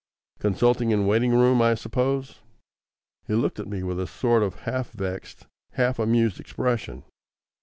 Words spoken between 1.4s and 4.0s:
I suppose?" He looked at me with